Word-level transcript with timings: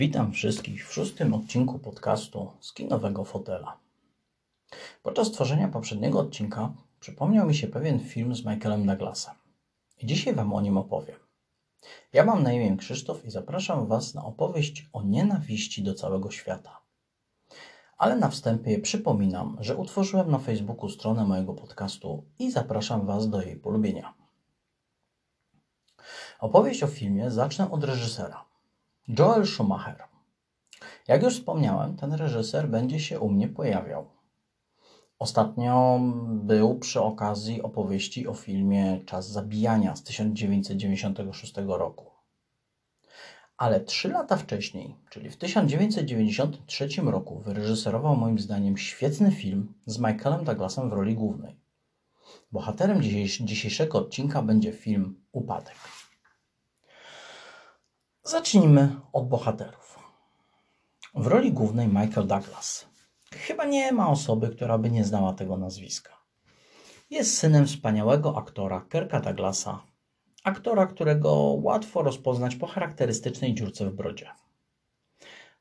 Witam 0.00 0.32
wszystkich 0.32 0.88
w 0.88 0.92
szóstym 0.92 1.34
odcinku 1.34 1.78
podcastu 1.78 2.50
z 2.60 2.72
kinowego 2.72 3.24
fotela. 3.24 3.78
Podczas 5.02 5.30
tworzenia 5.30 5.68
poprzedniego 5.68 6.18
odcinka 6.20 6.72
przypomniał 7.00 7.46
mi 7.46 7.54
się 7.54 7.66
pewien 7.66 8.00
film 8.00 8.34
z 8.34 8.44
Michaelem 8.44 8.86
Douglasem. 8.86 9.34
I 9.98 10.06
dzisiaj 10.06 10.34
Wam 10.34 10.52
o 10.52 10.60
nim 10.60 10.76
opowiem. 10.76 11.16
Ja 12.12 12.24
mam 12.24 12.42
na 12.42 12.52
imię 12.52 12.76
Krzysztof 12.76 13.24
i 13.24 13.30
zapraszam 13.30 13.86
Was 13.86 14.14
na 14.14 14.24
opowieść 14.24 14.88
o 14.92 15.02
nienawiści 15.02 15.82
do 15.82 15.94
całego 15.94 16.30
świata. 16.30 16.80
Ale 17.98 18.16
na 18.16 18.28
wstępie 18.28 18.78
przypominam, 18.78 19.56
że 19.60 19.76
utworzyłem 19.76 20.30
na 20.30 20.38
Facebooku 20.38 20.88
stronę 20.88 21.24
mojego 21.24 21.54
podcastu 21.54 22.24
i 22.38 22.50
zapraszam 22.50 23.06
Was 23.06 23.30
do 23.30 23.42
jej 23.42 23.56
polubienia. 23.56 24.14
Opowieść 26.38 26.82
o 26.82 26.86
filmie 26.86 27.30
zacznę 27.30 27.70
od 27.70 27.84
reżysera. 27.84 28.49
Joel 29.08 29.46
Schumacher. 29.46 30.04
Jak 31.08 31.22
już 31.22 31.34
wspomniałem, 31.34 31.96
ten 31.96 32.12
reżyser 32.12 32.68
będzie 32.68 33.00
się 33.00 33.20
u 33.20 33.28
mnie 33.28 33.48
pojawiał. 33.48 34.06
Ostatnio 35.18 36.00
był 36.28 36.78
przy 36.78 37.00
okazji 37.00 37.62
opowieści 37.62 38.28
o 38.28 38.34
filmie 38.34 39.00
Czas 39.06 39.30
Zabijania 39.30 39.96
z 39.96 40.02
1996 40.02 41.54
roku. 41.66 42.10
Ale 43.56 43.80
trzy 43.80 44.08
lata 44.08 44.36
wcześniej, 44.36 44.96
czyli 45.10 45.30
w 45.30 45.36
1993 45.36 46.88
roku, 47.04 47.38
wyreżyserował 47.38 48.16
moim 48.16 48.38
zdaniem 48.38 48.76
świetny 48.76 49.32
film 49.32 49.74
z 49.86 49.98
Michaelem 49.98 50.44
Douglasem 50.44 50.90
w 50.90 50.92
roli 50.92 51.14
głównej. 51.14 51.56
Bohaterem 52.52 53.02
dzisiejszego 53.40 53.98
odcinka 53.98 54.42
będzie 54.42 54.72
film 54.72 55.24
Upadek. 55.32 55.99
Zacznijmy 58.24 58.96
od 59.12 59.28
bohaterów. 59.28 59.98
W 61.14 61.26
roli 61.26 61.52
głównej 61.52 61.88
Michael 61.88 62.26
Douglas. 62.26 62.88
Chyba 63.34 63.64
nie 63.64 63.92
ma 63.92 64.08
osoby, 64.08 64.48
która 64.48 64.78
by 64.78 64.90
nie 64.90 65.04
znała 65.04 65.32
tego 65.32 65.56
nazwiska. 65.56 66.16
Jest 67.10 67.38
synem 67.38 67.66
wspaniałego 67.66 68.38
aktora 68.38 68.86
Kirka 68.92 69.20
Douglasa, 69.20 69.82
aktora, 70.44 70.86
którego 70.86 71.34
łatwo 71.62 72.02
rozpoznać 72.02 72.56
po 72.56 72.66
charakterystycznej 72.66 73.54
dziurce 73.54 73.90
w 73.90 73.94
brodzie. 73.94 74.30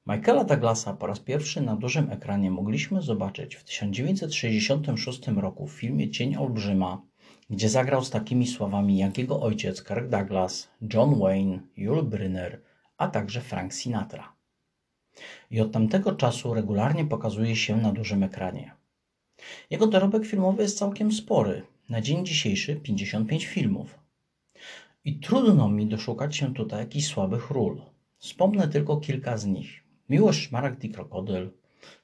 Michaela 0.08 0.44
Douglasa 0.44 0.94
po 0.94 1.08
raz 1.08 1.20
pierwszy 1.20 1.62
na 1.62 1.76
dużym 1.76 2.12
ekranie 2.12 2.52
mogliśmy 2.52 3.02
zobaczyć 3.02 3.56
w 3.56 3.64
1966 3.64 5.28
roku 5.28 5.68
w 5.68 5.72
filmie 5.72 6.12
Cień 6.12 6.36
Olbrzyma 6.36 7.02
gdzie 7.50 7.70
zagrał 7.70 8.04
z 8.04 8.10
takimi 8.10 8.48
sławami 8.48 8.98
jak 8.98 9.18
jego 9.18 9.42
ojciec 9.42 9.84
Kirk 9.84 10.10
Douglas, 10.10 10.70
John 10.94 11.20
Wayne, 11.20 11.60
Yul 11.78 12.04
Brynner, 12.04 12.62
a 12.98 13.08
także 13.08 13.42
Frank 13.42 13.74
Sinatra. 13.74 14.34
I 15.52 15.62
od 15.62 15.72
tamtego 15.72 16.16
czasu 16.16 16.54
regularnie 16.54 17.06
pokazuje 17.06 17.56
się 17.56 17.78
na 17.78 17.92
dużym 17.92 18.24
ekranie. 18.24 18.72
Jego 19.70 19.88
dorobek 19.88 20.26
filmowy 20.26 20.64
jest 20.64 20.78
całkiem 20.78 21.12
spory. 21.12 21.62
Na 21.90 22.02
dzień 22.02 22.26
dzisiejszy 22.26 22.76
55 22.76 23.46
filmów. 23.46 24.00
I 25.06 25.20
trudno 25.20 25.70
mi 25.70 25.88
doszukać 25.88 26.36
się 26.36 26.54
tutaj 26.54 26.80
jakichś 26.80 27.08
słabych 27.08 27.50
ról. 27.50 27.82
Wspomnę 28.18 28.68
tylko 28.68 28.98
kilka 28.98 29.38
z 29.38 29.46
nich. 29.46 29.84
Miłość 30.10 30.40
Szmaragd 30.40 30.84
i 30.84 30.90
Krokodyl, 30.90 31.50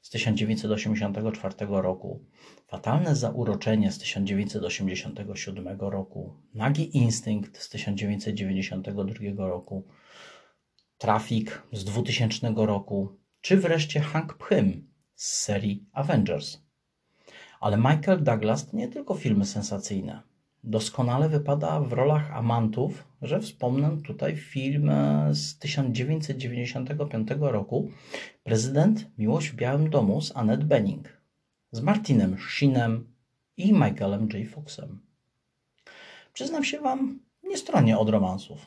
z 0.01 0.09
1984 0.09 1.55
roku, 1.69 2.25
Fatalne 2.67 3.15
Zauroczenie 3.15 3.91
z 3.91 3.97
1987 3.97 5.79
roku, 5.79 6.33
Nagi 6.53 6.97
Instynkt 6.97 7.57
z 7.57 7.69
1992 7.69 9.47
roku, 9.47 9.87
Trafik 10.97 11.63
z 11.71 11.83
2000 11.83 12.53
roku, 12.55 13.17
czy 13.41 13.57
wreszcie 13.57 13.99
Hank 13.99 14.33
Pym 14.33 14.87
z 15.15 15.33
serii 15.33 15.85
Avengers. 15.91 16.57
Ale 17.59 17.77
Michael 17.77 18.23
Douglas 18.23 18.71
to 18.71 18.77
nie 18.77 18.87
tylko 18.87 19.15
filmy 19.15 19.45
sensacyjne. 19.45 20.34
Doskonale 20.67 21.29
wypada 21.29 21.79
w 21.79 21.93
rolach 21.93 22.31
amantów, 22.31 23.03
że 23.21 23.39
wspomnę 23.39 23.97
tutaj 24.03 24.35
film 24.35 24.91
z 25.31 25.59
1995 25.59 27.27
roku 27.39 27.91
Prezydent 28.43 29.17
Miłość 29.17 29.49
w 29.49 29.55
Białym 29.55 29.89
Domu 29.89 30.21
z 30.21 30.37
Annette 30.37 30.63
Bening, 30.63 31.21
z 31.71 31.81
Martinem 31.81 32.37
Sheenem 32.37 33.13
i 33.57 33.73
Michaelem 33.73 34.29
J. 34.33 34.49
Foxem. 34.49 34.99
Przyznam 36.33 36.63
się 36.63 36.79
Wam, 36.79 37.19
nie 37.43 37.57
stronię 37.57 37.97
od 37.97 38.09
romansów, 38.09 38.65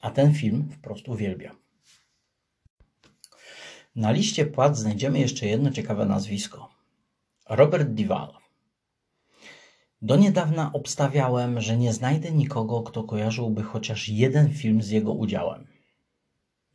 a 0.00 0.10
ten 0.10 0.34
film 0.34 0.68
wprost 0.70 1.08
uwielbiam. 1.08 1.56
Na 3.96 4.10
liście 4.10 4.46
płat 4.46 4.76
znajdziemy 4.78 5.18
jeszcze 5.18 5.46
jedno 5.46 5.70
ciekawe 5.70 6.06
nazwisko. 6.06 6.68
Robert 7.48 7.88
Duvall. 7.88 8.41
Do 10.02 10.16
niedawna 10.16 10.70
obstawiałem, 10.72 11.60
że 11.60 11.76
nie 11.76 11.92
znajdę 11.92 12.32
nikogo, 12.32 12.82
kto 12.82 13.04
kojarzyłby 13.04 13.62
chociaż 13.62 14.08
jeden 14.08 14.50
film 14.50 14.82
z 14.82 14.90
jego 14.90 15.12
udziałem. 15.12 15.66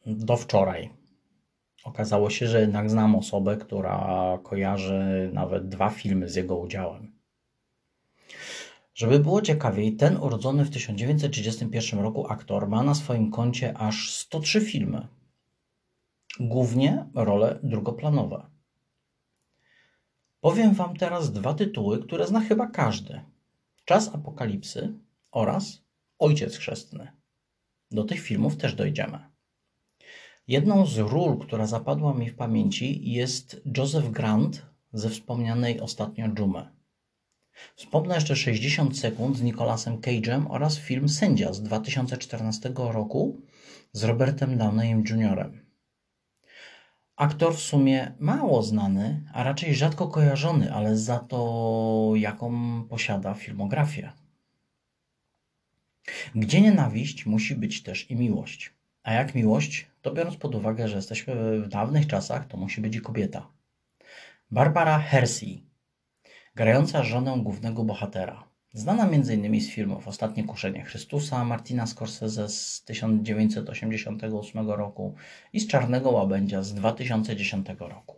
Do 0.05 0.37
wczoraj. 0.37 0.89
Okazało 1.83 2.29
się, 2.29 2.47
że 2.47 2.61
jednak 2.61 2.89
znam 2.89 3.15
osobę, 3.15 3.57
która 3.57 4.39
kojarzy 4.43 5.29
nawet 5.33 5.69
dwa 5.69 5.89
filmy 5.89 6.29
z 6.29 6.35
jego 6.35 6.57
udziałem. 6.57 7.11
Żeby 8.93 9.19
było 9.19 9.41
ciekawiej, 9.41 9.95
ten 9.95 10.17
urodzony 10.17 10.65
w 10.65 10.69
1931 10.69 11.99
roku 11.99 12.27
aktor 12.29 12.67
ma 12.67 12.83
na 12.83 12.95
swoim 12.95 13.31
koncie 13.31 13.77
aż 13.77 14.13
103 14.13 14.61
filmy. 14.61 15.07
Głównie 16.39 17.05
role 17.15 17.59
drugoplanowe. 17.63 18.56
Powiem 20.41 20.73
Wam 20.73 20.97
teraz 20.97 21.31
dwa 21.31 21.53
tytuły, 21.53 22.03
które 22.03 22.27
zna 22.27 22.39
chyba 22.39 22.67
każdy: 22.67 23.21
Czas 23.85 24.15
Apokalipsy 24.15 24.93
oraz 25.31 25.81
Ojciec 26.19 26.57
Chrzestny. 26.57 27.07
Do 27.91 28.03
tych 28.03 28.19
filmów 28.19 28.57
też 28.57 28.75
dojdziemy. 28.75 29.19
Jedną 30.47 30.85
z 30.85 30.97
ról, 30.97 31.37
która 31.37 31.67
zapadła 31.67 32.13
mi 32.13 32.29
w 32.29 32.35
pamięci, 32.35 33.11
jest 33.11 33.61
Joseph 33.77 34.09
Grant 34.09 34.65
ze 34.93 35.09
wspomnianej 35.09 35.79
ostatnio 35.79 36.27
Dżumy. 36.27 36.67
Wspomnę 37.75 38.15
jeszcze 38.15 38.35
60 38.35 38.99
sekund 38.99 39.37
z 39.37 39.41
Nicolasem 39.41 39.97
Cage'em 39.97 40.45
oraz 40.49 40.77
film 40.77 41.09
Sędzia 41.09 41.53
z 41.53 41.63
2014 41.63 42.71
roku 42.75 43.41
z 43.91 44.03
Robertem 44.03 44.57
Downeyem 44.57 45.03
Jr. 45.09 45.66
Aktor 47.17 47.55
w 47.55 47.59
sumie 47.59 48.11
mało 48.19 48.63
znany, 48.63 49.23
a 49.33 49.43
raczej 49.43 49.75
rzadko 49.75 50.07
kojarzony, 50.07 50.73
ale 50.73 50.97
za 50.97 51.19
to 51.19 52.11
jaką 52.15 52.83
posiada 52.83 53.33
filmografię. 53.33 54.11
Gdzie 56.35 56.61
nienawiść, 56.61 57.25
musi 57.25 57.55
być 57.55 57.83
też 57.83 58.11
i 58.11 58.15
miłość. 58.15 58.73
A 59.03 59.13
jak 59.13 59.35
miłość, 59.35 59.87
to 60.01 60.13
biorąc 60.13 60.37
pod 60.37 60.55
uwagę, 60.55 60.87
że 60.87 60.95
jesteśmy 60.95 61.61
w 61.61 61.67
dawnych 61.67 62.07
czasach, 62.07 62.47
to 62.47 62.57
musi 62.57 62.81
być 62.81 62.95
i 62.95 63.01
kobieta. 63.01 63.47
Barbara 64.51 64.99
Hersey, 64.99 65.63
grająca 66.55 67.03
żonę 67.03 67.39
głównego 67.43 67.83
bohatera. 67.83 68.46
Znana 68.77 69.03
m.in. 69.03 69.61
z 69.61 69.69
filmów 69.69 70.07
Ostatnie 70.07 70.43
Kuszenie 70.43 70.83
Chrystusa 70.83 71.45
Martina 71.45 71.87
Scorsese 71.87 72.49
z 72.49 72.83
1988 72.83 74.69
roku 74.69 75.15
i 75.53 75.59
z 75.59 75.67
Czarnego 75.67 76.11
Łabędzia 76.11 76.63
z 76.63 76.73
2010 76.73 77.67
roku. 77.79 78.15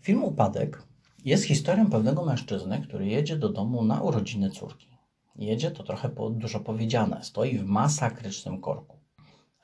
Film 0.00 0.24
Upadek 0.24 0.82
jest 1.24 1.44
historią 1.44 1.90
pewnego 1.90 2.24
mężczyzny, 2.24 2.80
który 2.80 3.06
jedzie 3.06 3.36
do 3.36 3.48
domu 3.48 3.84
na 3.84 4.00
urodziny 4.00 4.50
córki. 4.50 4.88
Jedzie 5.36 5.70
to 5.70 5.82
trochę 5.82 6.10
dużo 6.30 6.60
powiedziane, 6.60 7.24
stoi 7.24 7.58
w 7.58 7.64
masakrycznym 7.64 8.60
korku. 8.60 8.96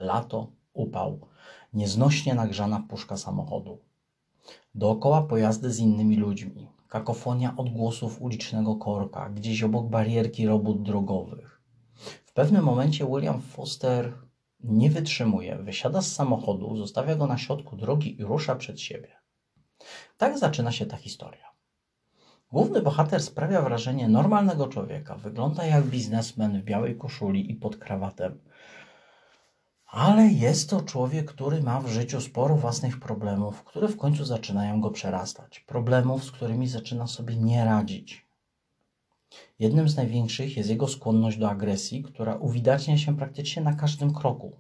Lato, 0.00 0.52
upał, 0.72 1.20
nieznośnie 1.72 2.34
nagrzana 2.34 2.84
puszka 2.88 3.16
samochodu. 3.16 3.78
Dookoła 4.75 5.22
pojazdy 5.22 5.72
z 5.72 5.78
innymi 5.78 6.16
ludźmi, 6.16 6.69
kakofonia 6.90 7.54
odgłosów 7.56 8.22
ulicznego 8.22 8.76
korka, 8.76 9.31
gdzieś 9.31 9.62
obok 9.62 9.88
barierki 9.88 10.46
robót 10.46 10.82
drogowych. 10.82 11.60
W 12.25 12.32
pewnym 12.32 12.64
momencie 12.64 13.06
William 13.06 13.40
Foster 13.40 14.12
nie 14.60 14.90
wytrzymuje, 14.90 15.56
wysiada 15.56 16.02
z 16.02 16.12
samochodu, 16.12 16.76
zostawia 16.76 17.16
go 17.16 17.26
na 17.26 17.38
środku 17.38 17.76
drogi 17.76 18.20
i 18.20 18.25
rusza 18.25 18.56
przed 18.56 18.81
siebie. 18.81 19.08
Tak 20.16 20.38
zaczyna 20.38 20.72
się 20.72 20.87
ta 20.87 20.96
historia. 20.96 21.50
Główny 22.52 22.82
bohater 22.82 23.22
sprawia 23.22 23.62
wrażenie 23.62 24.08
normalnego 24.08 24.69
człowieka. 24.69 25.16
Wygląda 25.16 25.66
jak 25.66 25.84
biznesmen 25.84 26.60
w 26.60 26.64
białej 26.64 26.96
koszuli 26.96 27.50
i 27.50 27.54
pod 27.54 27.76
krawatem. 27.76 28.38
Ale 29.90 30.26
jest 30.26 30.70
to 30.70 30.81
człowiek, 30.81 31.32
który 31.32 31.62
ma 31.62 31.81
w 31.81 31.88
życiu 31.88 32.20
sporo 32.20 32.56
własnych 32.56 33.00
problemów, 33.00 33.64
które 33.64 33.88
w 33.88 33.96
końcu 33.96 34.25
zaczynają 34.25 34.81
go 34.81 34.90
przerastać. 34.90 35.60
Problemów, 35.60 36.25
z 36.25 36.31
którymi 36.31 36.69
zaczyna 36.69 37.06
sobie 37.06 37.37
nie 37.37 37.64
radzić. 37.64 38.26
Jednym 39.58 39.88
z 39.88 39.96
największych 39.96 40.56
jest 40.56 40.70
jego 40.70 40.88
skłonność 40.88 41.38
do 41.38 41.50
agresji, 41.50 42.02
która 42.02 42.37
uwidacznia 42.37 42.98
się 42.98 43.16
praktycznie 43.16 43.62
na 43.62 43.75
każdym 43.75 44.14
kroku. 44.14 44.56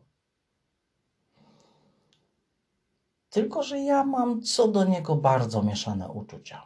Tylko, 3.30 3.62
że 3.62 3.78
ja 3.78 4.04
mam 4.04 4.42
co 4.42 4.68
do 4.68 4.84
niego 4.84 5.16
bardzo 5.16 5.62
mieszane 5.62 6.08
uczucia. 6.08 6.62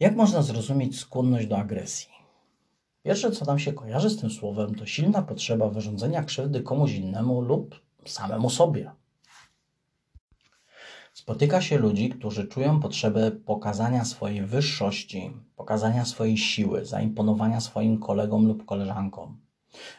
Jak 0.00 0.16
można 0.16 0.42
zrozumieć 0.42 1.00
skłonność 1.00 1.46
do 1.46 1.58
agresji? 1.58 2.17
Pierwsze, 3.08 3.30
co 3.30 3.44
nam 3.44 3.58
się 3.58 3.72
kojarzy 3.72 4.10
z 4.10 4.20
tym 4.20 4.30
słowem, 4.30 4.74
to 4.74 4.86
silna 4.86 5.22
potrzeba 5.22 5.68
wyrządzenia 5.68 6.24
krzywdy 6.24 6.62
komuś 6.62 6.94
innemu 6.94 7.40
lub 7.40 7.80
samemu 8.06 8.50
sobie. 8.50 8.90
Spotyka 11.12 11.60
się 11.60 11.78
ludzi, 11.78 12.08
którzy 12.08 12.48
czują 12.48 12.80
potrzebę 12.80 13.30
pokazania 13.30 14.04
swojej 14.04 14.42
wyższości, 14.42 15.30
pokazania 15.56 16.04
swojej 16.04 16.38
siły, 16.38 16.84
zaimponowania 16.84 17.60
swoim 17.60 17.98
kolegom 17.98 18.46
lub 18.46 18.64
koleżankom. 18.64 19.40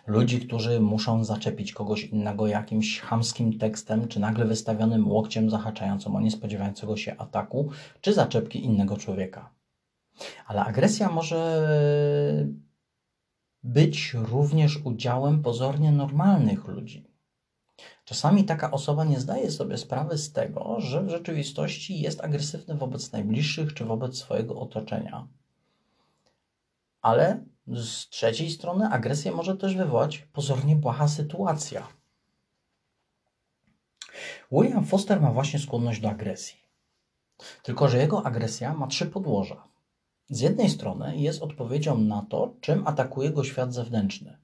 Ludzi, 0.08 0.40
którzy 0.40 0.80
muszą 0.80 1.24
zaczepić 1.24 1.74
kogoś 1.74 2.04
innego 2.04 2.48
jakimś 2.48 3.00
chamskim 3.00 3.60
tekstem, 3.60 4.08
czy 4.08 4.20
nagle 4.20 4.46
wystawionym 4.46 5.12
łokciem 5.12 5.50
zahaczającym 5.50 6.16
o 6.16 6.22
niespodziewającego 6.22 6.98
się 6.98 7.18
ataku, 7.18 7.70
czy 8.02 8.14
zaczepki 8.14 8.66
innego 8.66 8.98
człowieka. 8.98 9.50
Ale 10.48 10.66
agresja 10.66 11.10
może 11.10 11.68
być 13.64 14.14
również 14.14 14.78
udziałem 14.84 15.42
pozornie 15.44 15.92
normalnych 15.92 16.68
ludzi. 16.68 17.10
Czasami 18.06 18.44
taka 18.44 18.72
osoba 18.72 19.04
nie 19.04 19.20
zdaje 19.20 19.52
sobie 19.52 19.78
sprawy 19.78 20.18
z 20.18 20.34
tego, 20.34 20.80
że 20.80 21.04
w 21.04 21.10
rzeczywistości 21.10 22.02
jest 22.02 22.22
agresywny 22.22 22.76
wobec 22.76 23.12
najbliższych 23.12 23.74
czy 23.74 23.86
wobec 23.86 24.18
swojego 24.18 24.60
otoczenia. 24.60 25.28
Ale 27.02 27.44
z 27.68 28.10
trzeciej 28.10 28.50
strony 28.50 28.88
agresję 28.88 29.32
może 29.32 29.58
też 29.58 29.76
wywołać 29.76 30.18
pozornie 30.18 30.76
błaha 30.76 31.08
sytuacja. 31.08 31.88
William 34.52 34.86
Foster 34.86 35.22
ma 35.22 35.32
właśnie 35.32 35.60
skłonność 35.60 36.02
do 36.02 36.10
agresji. 36.10 36.60
Tylko, 37.64 37.90
że 37.90 37.98
jego 37.98 38.26
agresja 38.26 38.74
ma 38.74 38.88
trzy 38.88 39.06
podłoża. 39.06 39.69
Z 40.30 40.42
jednej 40.42 40.70
strony 40.70 41.18
jest 41.18 41.42
odpowiedzią 41.42 41.98
na 41.98 42.26
to, 42.30 42.54
czym 42.62 42.88
atakuje 42.88 43.30
go 43.30 43.44
świat 43.44 43.74
zewnętrzny. 43.74 44.38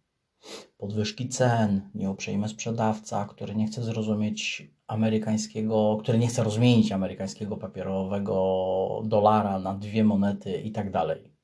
Podwyżki 0.78 1.30
cen, 1.30 1.90
nieuprzejmy 1.96 2.50
sprzedawca, 2.50 3.26
który 3.26 3.56
nie 3.56 3.68
chce 3.68 3.84
zrozumieć 3.84 4.68
amerykańskiego, 4.88 5.98
który 6.02 6.18
nie 6.18 6.28
chce 6.28 6.44
rozmienić 6.44 6.92
amerykańskiego 6.92 7.58
papierowego 7.58 9.02
dolara 9.06 9.60
na 9.60 9.74
dwie 9.74 10.04
monety 10.04 10.62
i 10.62 10.72
tak 10.72 10.92
dalej. 10.92 11.36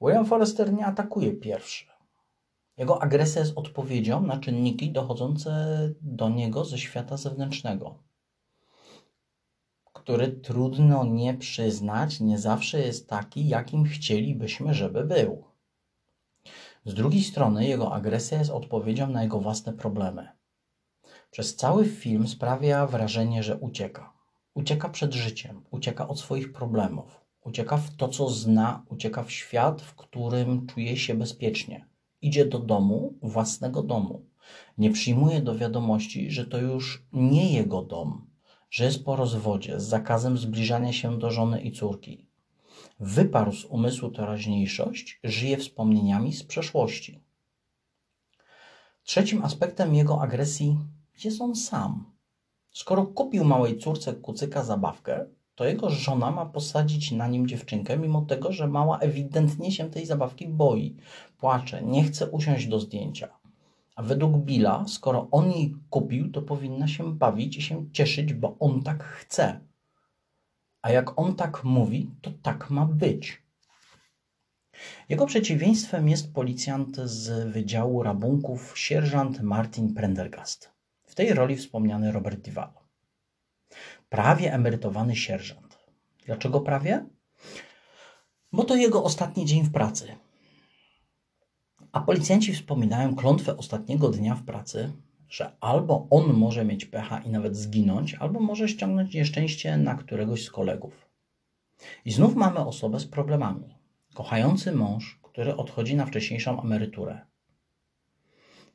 William 0.00 0.26
Forrester 0.26 0.72
nie 0.72 0.86
atakuje 0.86 1.32
pierwszy. 1.32 1.86
Jego 2.76 3.02
agresja 3.02 3.40
jest 3.40 3.58
odpowiedzią 3.58 4.20
na 4.20 4.40
czynniki 4.40 4.92
dochodzące 4.92 5.78
do 6.00 6.28
niego 6.28 6.64
ze 6.64 6.78
świata 6.78 7.16
zewnętrznego 7.16 7.98
który 10.04 10.28
trudno 10.28 11.04
nie 11.04 11.34
przyznać, 11.34 12.20
nie 12.20 12.38
zawsze 12.38 12.80
jest 12.80 13.08
taki, 13.08 13.48
jakim 13.48 13.84
chcielibyśmy, 13.84 14.74
żeby 14.74 15.04
był. 15.04 15.44
Z 16.84 16.94
drugiej 16.94 17.22
strony, 17.22 17.66
jego 17.66 17.92
agresja 17.92 18.38
jest 18.38 18.50
odpowiedzią 18.50 19.10
na 19.10 19.22
jego 19.22 19.40
własne 19.40 19.72
problemy. 19.72 20.28
Przez 21.30 21.56
cały 21.56 21.84
film 21.84 22.28
sprawia 22.28 22.86
wrażenie, 22.86 23.42
że 23.42 23.56
ucieka. 23.56 24.12
Ucieka 24.54 24.88
przed 24.88 25.14
życiem, 25.14 25.62
ucieka 25.70 26.08
od 26.08 26.20
swoich 26.20 26.52
problemów, 26.52 27.20
ucieka 27.44 27.76
w 27.76 27.96
to, 27.96 28.08
co 28.08 28.30
zna, 28.30 28.84
ucieka 28.88 29.22
w 29.22 29.30
świat, 29.30 29.82
w 29.82 29.94
którym 29.94 30.66
czuje 30.66 30.96
się 30.96 31.14
bezpiecznie. 31.14 31.86
Idzie 32.22 32.44
do 32.44 32.58
domu, 32.58 33.14
własnego 33.22 33.82
domu. 33.82 34.26
Nie 34.78 34.90
przyjmuje 34.90 35.40
do 35.40 35.54
wiadomości, 35.54 36.30
że 36.30 36.46
to 36.46 36.58
już 36.58 37.06
nie 37.12 37.52
jego 37.52 37.82
dom, 37.82 38.33
jest 38.78 39.04
po 39.04 39.16
rozwodzie 39.16 39.80
z 39.80 39.84
zakazem 39.84 40.38
zbliżania 40.38 40.92
się 40.92 41.18
do 41.18 41.30
żony 41.30 41.60
i 41.60 41.72
córki. 41.72 42.26
Wyparł 43.00 43.52
z 43.52 43.64
umysłu 43.64 44.10
teraźniejszość, 44.10 45.20
żyje 45.24 45.56
wspomnieniami 45.56 46.32
z 46.32 46.44
przeszłości. 46.44 47.20
Trzecim 49.04 49.42
aspektem 49.42 49.94
jego 49.94 50.22
agresji 50.22 50.78
jest 51.24 51.40
on 51.40 51.56
sam. 51.56 52.12
Skoro 52.70 53.06
kupił 53.06 53.44
małej 53.44 53.78
córce 53.78 54.14
kucyka 54.14 54.64
zabawkę, 54.64 55.26
to 55.54 55.64
jego 55.64 55.90
żona 55.90 56.30
ma 56.30 56.46
posadzić 56.46 57.12
na 57.12 57.28
nim 57.28 57.48
dziewczynkę, 57.48 57.98
mimo 57.98 58.22
tego, 58.22 58.52
że 58.52 58.68
mała 58.68 58.98
ewidentnie 58.98 59.72
się 59.72 59.90
tej 59.90 60.06
zabawki 60.06 60.48
boi, 60.48 60.96
płacze, 61.38 61.82
nie 61.82 62.04
chce 62.04 62.30
usiąść 62.30 62.66
do 62.66 62.80
zdjęcia. 62.80 63.43
A 63.94 64.02
według 64.02 64.36
Billa, 64.36 64.84
skoro 64.88 65.28
on 65.30 65.52
jej 65.52 65.76
kupił, 65.90 66.30
to 66.30 66.42
powinna 66.42 66.88
się 66.88 67.14
bawić 67.14 67.56
i 67.56 67.62
się 67.62 67.90
cieszyć, 67.92 68.34
bo 68.34 68.56
on 68.58 68.82
tak 68.82 69.04
chce. 69.04 69.60
A 70.82 70.90
jak 70.90 71.18
on 71.18 71.36
tak 71.36 71.64
mówi, 71.64 72.10
to 72.22 72.30
tak 72.42 72.70
ma 72.70 72.86
być. 72.86 73.42
Jego 75.08 75.26
przeciwieństwem 75.26 76.08
jest 76.08 76.32
policjant 76.32 76.96
z 76.96 77.52
Wydziału 77.52 78.02
Rabunków, 78.02 78.78
sierżant 78.78 79.40
Martin 79.40 79.94
Prendergast. 79.94 80.70
W 81.02 81.14
tej 81.14 81.34
roli 81.34 81.56
wspomniany 81.56 82.12
Robert 82.12 82.40
Duvall. 82.40 82.72
Prawie 84.08 84.52
emerytowany 84.52 85.16
sierżant. 85.16 85.78
Dlaczego 86.26 86.60
prawie? 86.60 87.06
Bo 88.52 88.64
to 88.64 88.76
jego 88.76 89.04
ostatni 89.04 89.46
dzień 89.46 89.62
w 89.62 89.72
pracy. 89.72 90.16
A 91.94 92.00
policjanci 92.00 92.54
wspominają 92.54 93.16
klątwę 93.16 93.56
ostatniego 93.56 94.08
dnia 94.08 94.34
w 94.34 94.42
pracy, 94.42 94.92
że 95.28 95.52
albo 95.60 96.06
on 96.10 96.32
może 96.32 96.64
mieć 96.64 96.84
pecha 96.84 97.18
i 97.18 97.30
nawet 97.30 97.56
zginąć, 97.56 98.14
albo 98.14 98.40
może 98.40 98.68
ściągnąć 98.68 99.14
nieszczęście 99.14 99.76
na 99.76 99.94
któregoś 99.94 100.44
z 100.44 100.50
kolegów. 100.50 101.08
I 102.04 102.12
znów 102.12 102.34
mamy 102.34 102.58
osobę 102.58 103.00
z 103.00 103.06
problemami. 103.06 103.78
Kochający 104.14 104.72
mąż, 104.72 105.20
który 105.22 105.56
odchodzi 105.56 105.96
na 105.96 106.06
wcześniejszą 106.06 106.62
emeryturę. 106.62 107.20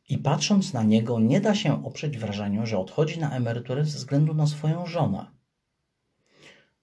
I 0.10 0.18
patrząc 0.18 0.74
na 0.74 0.83
niego, 0.83 1.19
nie 1.19 1.42
da 1.42 1.56
się 1.56 1.86
oprzeć 1.86 2.18
wrażeniu, 2.18 2.66
że 2.66 2.77
odchodzi 2.77 3.19
na 3.19 3.36
emeryturę 3.36 3.86
ze 3.86 3.98
względu 3.98 4.33
na 4.33 4.48
swoją 4.48 4.86
żonę. 4.86 5.25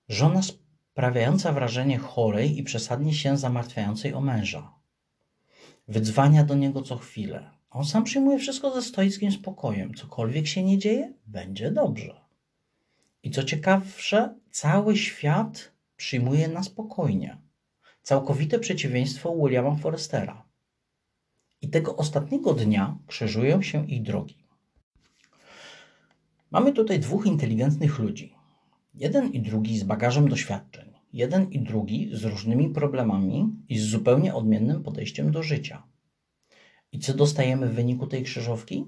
Żona 0.08 0.40
sprawiająca 0.42 1.52
wrażenie 1.52 1.98
chorej 1.98 2.58
i 2.58 2.62
przesadnie 2.62 3.14
się 3.14 3.36
zamartwiającej 3.36 4.14
o 4.14 4.20
męża 4.20 4.75
wydzwania 5.88 6.44
do 6.44 6.54
niego 6.54 6.82
co 6.82 6.96
chwilę. 6.96 7.50
On 7.70 7.84
sam 7.84 8.04
przyjmuje 8.04 8.38
wszystko 8.38 8.74
ze 8.74 8.82
stoickim 8.82 9.32
spokojem. 9.32 9.94
Cokolwiek 9.94 10.46
się 10.46 10.62
nie 10.62 10.78
dzieje, 10.78 11.12
będzie 11.26 11.70
dobrze. 11.70 12.20
I 13.22 13.30
co 13.30 13.44
ciekawsze, 13.44 14.34
cały 14.50 14.96
świat 14.96 15.72
przyjmuje 15.96 16.48
na 16.48 16.62
spokojnie. 16.62 17.38
Całkowite 18.02 18.58
przeciwieństwo 18.58 19.36
Williama 19.36 19.76
Forestera. 19.76 20.44
I 21.62 21.68
tego 21.68 21.96
ostatniego 21.96 22.54
dnia 22.54 22.98
krzyżują 23.06 23.62
się 23.62 23.86
ich 23.86 24.02
drogi. 24.02 24.46
Mamy 26.50 26.72
tutaj 26.72 27.00
dwóch 27.00 27.26
inteligentnych 27.26 27.98
ludzi. 27.98 28.34
Jeden 28.94 29.32
i 29.32 29.40
drugi 29.40 29.78
z 29.78 29.84
bagażem 29.84 30.28
doświadczeń 30.28 30.85
jeden 31.12 31.50
i 31.50 31.60
drugi 31.60 32.10
z 32.12 32.24
różnymi 32.24 32.70
problemami 32.70 33.56
i 33.68 33.78
z 33.78 33.84
zupełnie 33.84 34.34
odmiennym 34.34 34.82
podejściem 34.82 35.30
do 35.30 35.42
życia. 35.42 35.82
I 36.92 36.98
co 36.98 37.14
dostajemy 37.14 37.68
w 37.68 37.74
wyniku 37.74 38.06
tej 38.06 38.22
krzyżówki? 38.22 38.86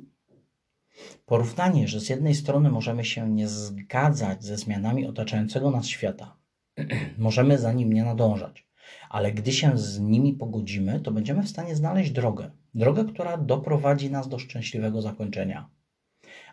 Porównanie, 1.26 1.88
że 1.88 2.00
z 2.00 2.08
jednej 2.08 2.34
strony 2.34 2.70
możemy 2.70 3.04
się 3.04 3.30
nie 3.30 3.48
zgadzać 3.48 4.44
ze 4.44 4.56
zmianami 4.56 5.06
otaczającego 5.06 5.70
nas 5.70 5.86
świata, 5.86 6.36
możemy 7.18 7.58
za 7.58 7.72
nim 7.72 7.92
nie 7.92 8.04
nadążać, 8.04 8.66
ale 9.08 9.32
gdy 9.32 9.52
się 9.52 9.78
z 9.78 10.00
nimi 10.00 10.32
pogodzimy, 10.32 11.00
to 11.00 11.10
będziemy 11.10 11.42
w 11.42 11.48
stanie 11.48 11.76
znaleźć 11.76 12.10
drogę, 12.10 12.50
drogę, 12.74 13.04
która 13.04 13.36
doprowadzi 13.36 14.10
nas 14.10 14.28
do 14.28 14.38
szczęśliwego 14.38 15.02
zakończenia. 15.02 15.70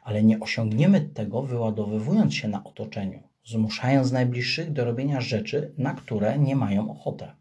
Ale 0.02 0.24
nie 0.24 0.40
osiągniemy 0.40 1.02
tego 1.02 1.42
wyładowywując 1.42 2.34
się 2.34 2.48
na 2.48 2.64
otoczeniu, 2.64 3.24
zmuszając 3.46 4.12
najbliższych 4.12 4.74
do 4.74 4.86
robienia 4.86 5.22
rzeczy, 5.22 5.74
na 5.78 5.94
które 5.94 6.40
nie 6.40 6.56
mają 6.56 6.92
ochotę. 6.92 7.36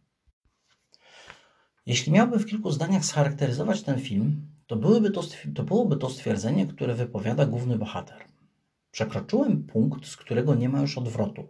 Jeśli 1.87 2.13
miałbym 2.13 2.41
w 2.41 2.47
kilku 2.47 2.71
zdaniach 2.71 3.05
scharakteryzować 3.05 3.83
ten 3.83 4.01
film, 4.01 4.47
to, 4.67 4.77
byłyby 4.77 5.11
to, 5.11 5.23
to 5.55 5.63
byłoby 5.63 5.97
to 5.97 6.11
stwierdzenie, 6.11 6.67
które 6.67 6.95
wypowiada 6.95 7.47
główny 7.47 7.79
bohater. 7.79 8.25
Przekroczyłem 8.91 9.63
punkt, 9.63 10.07
z 10.07 10.17
którego 10.17 10.55
nie 10.55 10.69
ma 10.69 10.81
już 10.81 10.99
odwrotu. 10.99 11.49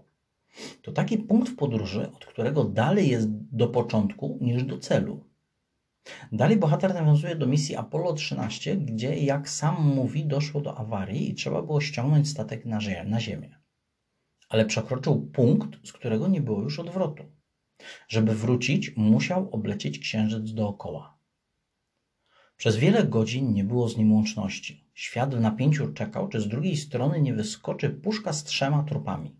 To 0.82 0.92
taki 0.92 1.18
punkt 1.18 1.48
w 1.48 1.56
podróży, 1.56 2.10
od 2.12 2.26
którego 2.26 2.64
dalej 2.64 3.08
jest 3.08 3.28
do 3.30 3.68
początku 3.68 4.38
niż 4.40 4.64
do 4.64 4.78
celu. 4.78 5.24
Dalej 6.32 6.56
bohater 6.56 6.94
nawiązuje 6.94 7.36
do 7.36 7.46
misji 7.46 7.76
Apollo 7.76 8.12
13, 8.12 8.76
gdzie, 8.76 9.16
jak 9.16 9.48
sam 9.48 9.86
mówi, 9.94 10.26
doszło 10.26 10.60
do 10.60 10.78
awarii 10.78 11.30
i 11.30 11.34
trzeba 11.34 11.62
było 11.62 11.80
ściągnąć 11.80 12.28
statek 12.28 12.64
na, 12.64 12.78
na 13.04 13.20
Ziemię 13.20 13.63
ale 14.48 14.64
przekroczył 14.64 15.26
punkt, 15.26 15.88
z 15.88 15.92
którego 15.92 16.28
nie 16.28 16.40
było 16.40 16.62
już 16.62 16.78
odwrotu. 16.78 17.24
Żeby 18.08 18.34
wrócić, 18.34 18.96
musiał 18.96 19.50
oblecieć 19.50 19.98
księżyc 19.98 20.52
dookoła. 20.52 21.18
Przez 22.56 22.76
wiele 22.76 23.04
godzin 23.04 23.52
nie 23.52 23.64
było 23.64 23.88
z 23.88 23.96
nim 23.96 24.12
łączności. 24.12 24.84
Świat 24.94 25.34
w 25.34 25.40
napięciu 25.40 25.92
czekał, 25.92 26.28
czy 26.28 26.40
z 26.40 26.48
drugiej 26.48 26.76
strony 26.76 27.20
nie 27.20 27.34
wyskoczy 27.34 27.90
puszka 27.90 28.32
z 28.32 28.44
trzema 28.44 28.82
trupami. 28.82 29.36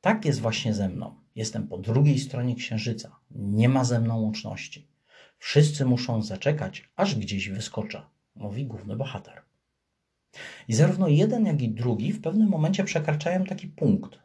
Tak 0.00 0.24
jest 0.24 0.40
właśnie 0.40 0.74
ze 0.74 0.88
mną. 0.88 1.14
Jestem 1.34 1.68
po 1.68 1.78
drugiej 1.78 2.18
stronie 2.18 2.54
księżyca. 2.54 3.16
Nie 3.30 3.68
ma 3.68 3.84
ze 3.84 4.00
mną 4.00 4.20
łączności. 4.20 4.88
Wszyscy 5.38 5.84
muszą 5.84 6.22
zaczekać, 6.22 6.88
aż 6.96 7.14
gdzieś 7.14 7.48
wyskoczę, 7.48 8.02
mówi 8.34 8.66
główny 8.66 8.96
bohater. 8.96 9.47
I 10.68 10.74
zarówno 10.74 11.08
jeden, 11.08 11.46
jak 11.46 11.62
i 11.62 11.68
drugi 11.68 12.12
w 12.12 12.20
pewnym 12.20 12.48
momencie 12.48 12.84
przekraczają 12.84 13.44
taki 13.44 13.66
punkt. 13.66 14.18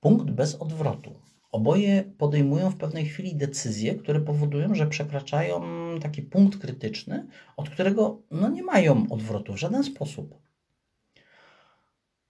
Punkt 0.00 0.30
bez 0.30 0.54
odwrotu. 0.54 1.20
Oboje 1.52 2.04
podejmują 2.18 2.70
w 2.70 2.76
pewnej 2.76 3.06
chwili 3.06 3.36
decyzje, 3.36 3.94
które 3.94 4.20
powodują, 4.20 4.74
że 4.74 4.86
przekraczają 4.86 5.62
taki 6.00 6.22
punkt 6.22 6.58
krytyczny, 6.58 7.26
od 7.56 7.70
którego 7.70 8.22
no, 8.30 8.48
nie 8.48 8.62
mają 8.62 9.06
odwrotu 9.10 9.52
w 9.52 9.56
żaden 9.56 9.84
sposób. 9.84 10.38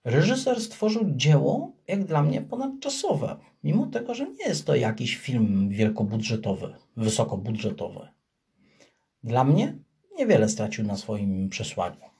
Reżyser 0.04 0.60
stworzył 0.60 1.02
dzieło, 1.16 1.72
jak 1.88 2.04
dla 2.04 2.22
mnie, 2.22 2.42
ponadczasowe, 2.42 3.36
mimo 3.64 3.86
tego, 3.86 4.14
że 4.14 4.30
nie 4.30 4.44
jest 4.48 4.66
to 4.66 4.74
jakiś 4.74 5.16
film 5.16 5.68
wielkobudżetowy, 5.68 6.74
wysokobudżetowy. 6.96 8.08
Dla 9.24 9.44
mnie 9.44 9.78
niewiele 10.18 10.48
stracił 10.48 10.84
na 10.84 10.96
swoim 10.96 11.48
przesłaniu. 11.48 12.15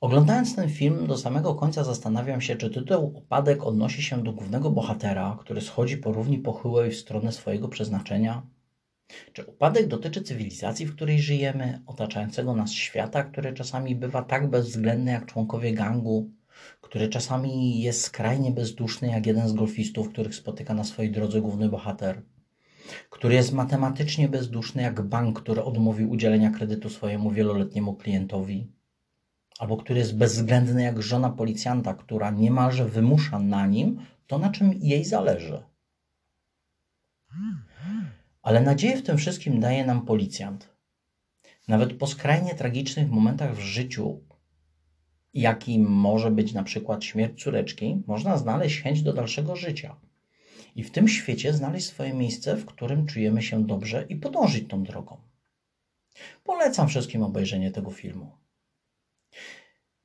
Oglądając 0.00 0.56
ten 0.56 0.68
film 0.68 1.06
do 1.06 1.18
samego 1.18 1.54
końca 1.54 1.84
zastanawiam 1.84 2.40
się, 2.40 2.56
czy 2.56 2.70
tytuł 2.70 3.18
Opadek 3.18 3.64
odnosi 3.64 4.02
się 4.02 4.22
do 4.22 4.32
głównego 4.32 4.70
bohatera, 4.70 5.36
który 5.40 5.60
schodzi 5.60 5.96
po 5.96 6.12
równi 6.12 6.38
pochyłej 6.38 6.90
w 6.90 6.96
stronę 6.96 7.32
swojego 7.32 7.68
przeznaczenia, 7.68 8.42
czy 9.32 9.44
upadek 9.44 9.86
dotyczy 9.86 10.22
cywilizacji, 10.22 10.86
w 10.86 10.94
której 10.96 11.18
żyjemy, 11.18 11.82
otaczającego 11.86 12.56
nas 12.56 12.72
świata, 12.72 13.24
który 13.24 13.52
czasami 13.52 13.96
bywa 13.96 14.22
tak 14.22 14.50
bezwzględny 14.50 15.10
jak 15.10 15.26
członkowie 15.26 15.74
gangu, 15.74 16.30
który 16.80 17.08
czasami 17.08 17.80
jest 17.80 18.00
skrajnie 18.00 18.50
bezduszny 18.50 19.08
jak 19.08 19.26
jeden 19.26 19.48
z 19.48 19.52
golfistów, 19.52 20.08
których 20.08 20.34
spotyka 20.34 20.74
na 20.74 20.84
swojej 20.84 21.12
drodze 21.12 21.40
główny 21.40 21.68
bohater, 21.68 22.22
który 23.10 23.34
jest 23.34 23.52
matematycznie 23.52 24.28
bezduszny 24.28 24.82
jak 24.82 25.02
bank, 25.02 25.42
który 25.42 25.62
odmówił 25.62 26.10
udzielenia 26.10 26.50
kredytu 26.50 26.88
swojemu 26.88 27.30
wieloletniemu 27.30 27.94
klientowi, 27.94 28.79
albo 29.60 29.76
który 29.76 29.98
jest 29.98 30.16
bezwzględny 30.16 30.82
jak 30.82 31.02
żona 31.02 31.30
policjanta, 31.30 31.94
która 31.94 32.30
niemalże 32.30 32.84
wymusza 32.84 33.38
na 33.38 33.66
nim 33.66 34.00
to, 34.26 34.38
na 34.38 34.50
czym 34.50 34.72
jej 34.72 35.04
zależy. 35.04 35.62
Ale 38.42 38.60
nadzieję 38.60 38.96
w 38.96 39.02
tym 39.02 39.18
wszystkim 39.18 39.60
daje 39.60 39.86
nam 39.86 40.06
policjant. 40.06 40.68
Nawet 41.68 41.98
po 41.98 42.06
skrajnie 42.06 42.54
tragicznych 42.54 43.10
momentach 43.10 43.56
w 43.56 43.60
życiu, 43.60 44.20
jakim 45.34 45.90
może 45.90 46.30
być 46.30 46.52
na 46.52 46.62
przykład 46.62 47.04
śmierć 47.04 47.42
córeczki, 47.42 48.02
można 48.06 48.36
znaleźć 48.36 48.80
chęć 48.80 49.02
do 49.02 49.12
dalszego 49.12 49.56
życia. 49.56 49.96
I 50.76 50.82
w 50.82 50.90
tym 50.90 51.08
świecie 51.08 51.52
znaleźć 51.52 51.86
swoje 51.86 52.14
miejsce, 52.14 52.56
w 52.56 52.66
którym 52.66 53.06
czujemy 53.06 53.42
się 53.42 53.66
dobrze 53.66 54.06
i 54.08 54.16
podążyć 54.16 54.68
tą 54.68 54.82
drogą. 54.82 55.16
Polecam 56.44 56.88
wszystkim 56.88 57.22
obejrzenie 57.22 57.70
tego 57.70 57.90
filmu. 57.90 58.39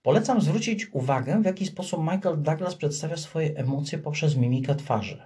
Polecam 0.02 0.42
zwrócić 0.42 0.88
uwagę, 0.94 1.42
w 1.42 1.46
jaki 1.46 1.66
sposób 1.66 2.00
Michael 2.00 2.42
Douglas 2.42 2.76
przedstawia 2.76 3.18
swoje 3.18 3.58
emocje 3.58 3.98
poprzez 3.98 4.36
mimikę 4.36 4.76
twarzy. 4.76 5.22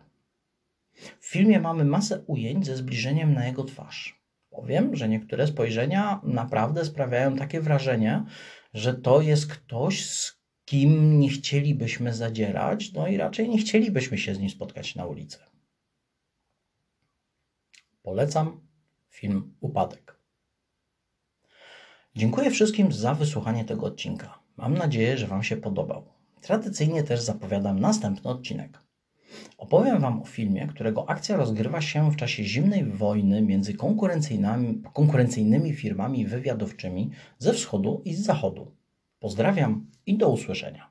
W 1.20 1.26
filmie 1.26 1.60
mamy 1.60 1.86
masę 1.86 2.24
ujęć 2.28 2.66
ze 2.66 2.76
zbliżeniem 2.76 3.34
na 3.34 3.48
jego 3.48 3.64
twarz. 3.64 4.20
Powiem, 4.50 4.96
że 4.96 5.10
niektóre 5.10 5.48
spojrzenia 5.48 6.22
naprawdę 6.24 6.86
sprawiają 6.86 7.36
takie 7.36 7.62
wrażenie, 7.62 8.26
że 8.74 8.94
to 8.94 9.22
jest 9.22 9.48
ktoś, 9.48 10.06
z 10.06 10.40
kim 10.66 11.20
nie 11.20 11.30
chcielibyśmy 11.30 12.14
zadzierać, 12.14 12.94
no 12.94 13.08
i 13.08 13.18
raczej 13.18 13.50
nie 13.50 13.58
chcielibyśmy 13.58 14.18
się 14.18 14.36
z 14.36 14.40
nim 14.40 14.50
spotkać 14.50 14.96
na 14.96 15.06
ulicy. 15.06 15.38
Polecam 18.02 18.62
film 19.10 19.56
Upadek. 19.60 20.19
Dziękuję 22.16 22.52
wszystkim 22.52 22.92
za 22.92 23.14
wysłuchanie 23.14 23.66
tego 23.66 23.86
odcinka. 23.86 24.40
Mam 24.58 24.74
nadzieję, 24.74 25.18
że 25.18 25.28
Wam 25.28 25.44
się 25.44 25.58
podobał. 25.58 26.04
Tradycyjnie 26.42 27.04
też 27.04 27.22
zapowiadam 27.22 27.80
następny 27.80 28.30
odcinek. 28.30 28.80
Opowiem 29.58 30.02
Wam 30.02 30.22
o 30.22 30.26
filmie, 30.26 30.68
którego 30.68 31.10
akcja 31.10 31.38
rozgrywa 31.38 31.82
się 31.82 32.12
w 32.12 32.16
czasie 32.16 32.44
zimnej 32.44 32.86
wojny 32.86 33.42
między 33.42 33.74
konkurencyjnymi, 33.74 34.82
konkurencyjnymi 34.94 35.74
firmami 35.74 36.26
wywiadowczymi 36.26 37.12
ze 37.40 37.54
wschodu 37.54 38.02
i 38.06 38.14
z 38.14 38.26
zachodu. 38.26 38.72
Pozdrawiam 39.20 39.86
i 40.06 40.18
do 40.18 40.30
usłyszenia. 40.30 40.90